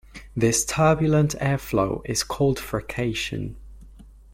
[0.35, 3.55] This turbulent airflow is called frication.